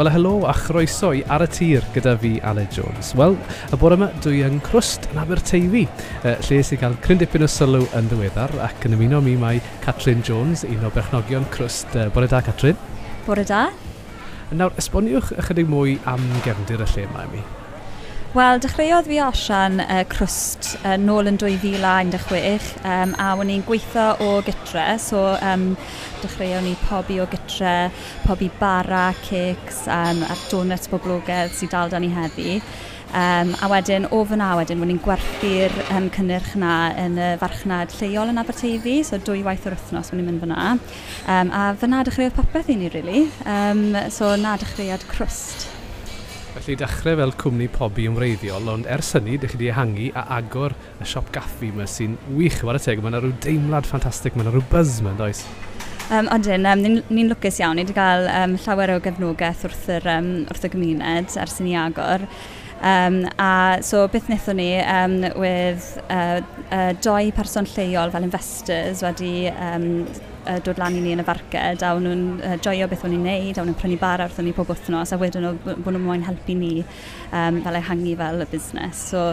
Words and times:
Wel, 0.00 0.08
helo 0.14 0.46
a 0.48 0.54
chroeso 0.56 1.10
i 1.12 1.18
ar 1.28 1.42
y 1.44 1.46
tir 1.52 1.84
gyda 1.92 2.14
fi, 2.22 2.30
Aled 2.48 2.72
Jones. 2.72 3.10
Wel, 3.20 3.34
y 3.68 3.76
bore 3.82 3.98
yma 3.98 4.08
dwi 4.24 4.38
yn 4.46 4.56
crwst 4.64 5.10
yn 5.10 5.20
Aberteifi, 5.20 5.82
lle 6.24 6.62
sy'n 6.64 6.80
cael 6.80 6.96
cryn 7.04 7.44
o 7.44 7.50
sylw 7.52 7.84
yn 7.98 8.08
ddiweddar 8.08 8.56
ac 8.64 8.88
yn 8.88 8.96
ymuno 8.96 9.20
mi 9.20 9.36
mae 9.36 9.60
Catrin 9.84 10.24
Jones, 10.24 10.64
un 10.64 10.88
o 10.88 10.94
berchnogion 10.96 11.44
crwst. 11.52 12.00
Bore 12.16 12.32
da, 12.32 12.40
Catrin. 12.40 12.80
Bore 13.28 13.44
da. 13.44 13.66
Nawr, 14.56 14.72
esboniwch 14.80 15.34
ychydig 15.36 15.68
mwy 15.68 15.98
am 16.08 16.30
gefndir 16.48 16.80
y 16.80 16.94
lle 16.96 17.10
mae 17.12 17.34
mi. 17.36 17.48
Wel, 18.30 18.60
dechreuodd 18.62 19.08
fi 19.10 19.16
osian 19.26 19.80
uh, 19.82 20.04
crwst 20.06 20.68
uh, 20.84 20.92
nôl 21.02 21.26
yn 21.26 21.34
2016 21.42 22.76
um, 22.86 23.14
a 23.18 23.32
wna'n 23.34 23.48
i'n 23.56 23.64
gweithio 23.66 24.04
o 24.22 24.28
gytre, 24.46 24.84
so 25.02 25.32
um, 25.42 25.64
dechreuodd 26.22 26.62
ni 26.62 26.76
pobi 26.84 27.16
o 27.18 27.26
gytre, 27.32 27.72
pobi 28.22 28.46
bara, 28.60 29.08
cakes 29.24 29.80
um, 29.90 30.22
a'r 30.28 30.44
donuts 30.52 30.86
boblogaidd 30.92 31.56
sydd 31.58 31.74
dal 31.74 31.90
dan 31.90 32.06
ni 32.06 32.12
heddi. 32.14 32.60
Um, 33.10 33.50
a 33.66 33.72
wedyn, 33.74 34.06
o 34.14 34.22
fyna 34.30 34.52
wedyn, 34.60 34.78
wna'n 34.78 34.94
i'n 34.94 35.02
gwerthu'r 35.08 35.74
um, 35.88 36.06
cynnyrch 36.14 36.54
yna 36.60 36.76
yn 37.02 37.18
y 37.18 37.32
farchnad 37.42 37.98
lleol 37.98 38.30
yn 38.30 38.38
Aberteifi, 38.44 39.00
so 39.10 39.18
dwy 39.18 39.42
waith 39.42 39.66
o'r 39.66 39.74
wythnos 39.74 40.14
wna'n 40.14 40.22
i'n 40.22 40.30
mynd 40.30 40.46
fyna. 40.46 40.70
Um, 41.26 41.50
a 41.50 41.66
fyna 41.82 42.06
dechreuodd 42.06 42.38
popeth 42.38 42.70
i 42.70 42.78
ni, 42.78 42.94
really. 42.94 43.26
Um, 43.42 43.88
so 44.06 44.36
na 44.38 44.54
dechreuad 44.62 45.10
crwst. 45.10 45.79
Felly 46.50 46.74
dechrau 46.80 47.14
fel 47.20 47.32
cwmni 47.38 47.68
pobi 47.70 48.08
ymreiddiol, 48.10 48.66
ond 48.72 48.88
ers 48.90 49.12
hynny, 49.14 49.36
dych 49.38 49.52
chi 49.52 49.58
wedi 49.60 49.68
ehangu 49.70 50.08
a 50.18 50.24
agor 50.40 50.72
y 50.98 51.06
siop 51.06 51.28
gaffi 51.34 51.68
yma 51.70 51.86
sy'n 51.86 52.16
wych 52.34 52.58
yn 52.64 52.78
teg. 52.82 52.98
Mae 52.98 53.12
yna 53.12 53.20
rhyw 53.22 53.36
deimlad 53.44 53.86
ffantastig, 53.86 54.34
mae 54.34 54.42
yna 54.42 54.54
rhyw 54.56 54.64
buzz 54.72 54.96
yma, 54.98 55.12
does? 55.20 55.44
Um, 56.10 56.26
Odyn, 56.34 56.66
um, 56.66 56.82
ni'n 56.82 57.04
ni 57.06 57.28
lwcus 57.28 57.60
iawn. 57.62 57.78
Ni 57.78 57.84
wedi 57.84 57.94
cael 57.94 58.26
um, 58.34 58.56
llawer 58.64 58.96
o 58.96 58.98
gefnogaeth 59.04 59.62
wrth, 59.68 59.86
yr, 59.94 60.08
um, 60.10 60.32
wrth 60.50 60.66
y 60.66 60.72
gymuned 60.72 61.38
ers 61.38 61.60
i 61.62 61.68
ni 61.68 61.76
agor. 61.78 62.26
Um, 62.82 63.20
a 63.38 63.78
so 63.86 64.06
beth 64.08 64.26
wnaethon 64.26 64.58
ni 64.58 64.70
um, 64.80 65.20
with 65.38 66.00
uh, 66.08 66.40
uh, 66.72 66.92
doi 67.04 67.30
person 67.36 67.68
lleol 67.76 68.10
fel 68.10 68.26
investors 68.26 69.04
wedi 69.06 69.52
um, 69.52 70.08
uh, 70.46 70.58
dod 70.64 70.78
lan 70.80 70.96
i 70.96 71.02
ni 71.04 71.12
yn 71.14 71.22
y 71.22 71.26
farced 71.26 71.82
a 71.84 71.92
o'n 71.96 72.06
nhw'n 72.06 72.22
uh, 72.38 72.56
joio 72.64 72.88
beth 72.90 73.04
o'n 73.06 73.14
i'n 73.16 73.26
neud 73.26 73.58
a 73.58 73.62
o'n 73.62 73.70
nhw'n 73.70 73.78
prynu 73.80 73.98
bar 74.00 74.22
wrthon 74.24 74.48
ni 74.48 74.54
pob 74.56 74.70
wythnos 74.72 75.12
a 75.14 75.18
wedyn 75.20 75.46
nhw 75.46 75.52
bod 75.68 75.94
nhw'n 75.94 76.06
moyn 76.06 76.24
helpu 76.26 76.56
ni 76.58 76.70
um, 76.82 77.60
fel 77.64 77.78
ehangu 77.80 78.14
fel 78.20 78.44
y 78.44 78.48
busnes. 78.52 79.02
So, 79.10 79.24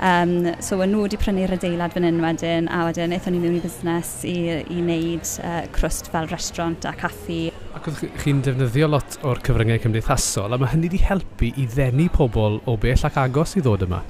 um, 0.00 0.34
so 0.64 0.80
nhw 0.80 1.04
wedi 1.04 1.20
prynu'r 1.20 1.54
adeilad 1.58 1.94
fan 1.96 2.08
hyn 2.08 2.22
wedyn 2.24 2.70
a 2.72 2.84
wedyn 2.88 3.14
eithon 3.16 3.36
ni 3.36 3.42
mewn 3.44 3.58
i 3.58 3.62
busnes 3.64 4.14
i, 4.30 4.36
i 4.62 4.80
wneud 4.80 5.30
uh, 5.44 5.62
crwst 5.76 6.10
fel 6.14 6.28
restaurant 6.32 6.88
a 6.88 6.94
caffi. 6.98 7.40
Ac 7.74 7.88
oedd 7.90 8.02
chi'n 8.22 8.42
defnyddio 8.46 8.90
lot 8.90 9.18
o'r 9.26 9.42
cyfryngau 9.44 9.80
cymdeithasol, 9.82 10.54
a 10.54 10.60
mae 10.60 10.74
hynny 10.74 10.90
wedi 10.90 11.02
helpu 11.04 11.50
i 11.54 11.68
ddenu 11.70 12.10
pobl 12.14 12.60
o 12.70 12.76
bell 12.80 13.08
ac 13.08 13.18
agos 13.24 13.56
i 13.58 13.64
ddod 13.64 13.86
yma? 13.88 14.04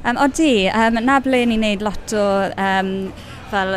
Um, 0.00 0.16
o 0.16 0.30
di, 0.32 0.64
um, 0.72 0.96
na 1.04 1.18
ble 1.20 1.42
ni'n 1.44 1.60
neud 1.60 1.82
lot 1.84 2.14
o 2.16 2.26
um, 2.54 2.94
fel 3.50 3.74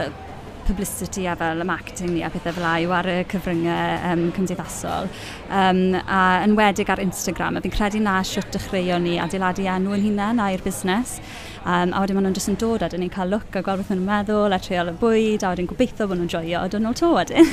publicity 0.68 1.26
a 1.28 1.36
fel 1.36 1.62
y 1.62 1.68
marketing 1.68 2.14
ni 2.16 2.24
a 2.24 2.30
pethau 2.34 2.56
fel 2.58 2.68
yw 2.86 2.94
ar 2.98 3.10
y 3.12 3.16
cyfryngau 3.32 4.12
um, 4.12 4.26
cymdeithasol. 4.36 5.10
Um, 5.50 5.82
a 6.04 6.20
yn 6.46 6.58
wedig 6.60 6.92
ar 6.92 7.02
Instagram, 7.04 7.58
a 7.58 7.64
fi'n 7.64 7.76
credu 7.76 8.04
na 8.04 8.20
siwt 8.28 8.52
dechreuon 8.56 9.08
ni 9.08 9.18
adeiladu 9.22 9.68
enw 9.70 9.96
yn 9.98 10.06
hunain 10.08 10.42
a'r 10.44 10.64
busnes. 10.66 11.18
Um, 11.64 11.94
a 11.96 12.04
wedyn 12.04 12.18
maen 12.18 12.28
nhw'n 12.28 12.38
jyst 12.38 12.52
yn 12.52 12.60
dod 12.60 12.84
a 12.84 12.90
dyn 12.92 13.06
ni'n 13.06 13.14
cael 13.14 13.32
look 13.32 13.56
a 13.56 13.64
gweld 13.64 13.84
beth 13.84 13.94
nhw'n 13.94 14.06
meddwl 14.08 14.56
a 14.56 14.60
treol 14.60 14.92
y 14.92 14.96
bwyd 15.00 15.46
a 15.46 15.54
wedyn 15.54 15.70
gobeithio 15.70 16.10
bod 16.10 16.20
nhw'n 16.20 16.32
joio 16.34 16.64
a 16.64 16.72
dyn 16.72 16.84
nôl 16.88 16.98
to 17.00 17.14
wedyn. 17.16 17.52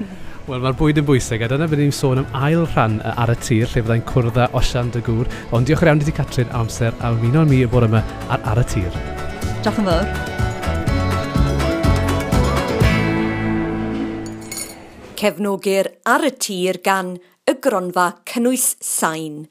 Wel, 0.48 0.62
mae'r 0.64 0.74
bwyd 0.80 0.98
yn 0.98 1.06
bwysig, 1.06 1.44
a 1.44 1.50
dyna 1.52 1.68
byddwn 1.68 1.90
ni'n 1.90 1.94
sôn 1.94 2.22
am 2.22 2.38
ail 2.48 2.64
rhan 2.72 2.98
ar 3.04 3.30
y 3.30 3.36
tir, 3.38 3.68
lle 3.68 3.84
fyddai'n 3.84 4.06
cwrdd 4.08 4.40
â 4.40 4.48
Osian 4.58 4.90
dy 4.94 5.04
gŵr. 5.06 5.30
Ond 5.54 5.68
diolch 5.68 5.84
yn 5.84 5.92
iawn 5.92 6.02
i 6.02 6.08
ti 6.08 6.16
Catrin 6.16 6.54
amser 6.56 6.96
a 6.98 7.14
ymuno 7.14 7.44
mi 7.46 7.62
y 7.62 7.70
bore 7.70 7.92
yma 7.92 8.02
ar, 8.26 8.40
ar 8.54 8.64
y 8.64 8.70
tir. 8.74 9.02
Diolch 9.60 9.84
yn 9.84 9.92
fawr. 9.92 10.49
cefnogir 15.20 15.86
ar 16.08 16.22
y 16.24 16.30
tir 16.32 16.78
gan 16.86 17.08
y 17.50 17.54
gronfa 17.60 18.06
cynnwys 18.24 18.66
sain. 18.80 19.42